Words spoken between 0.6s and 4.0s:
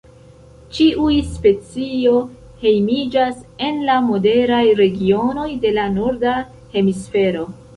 Ĉiuj specio hejmiĝas en la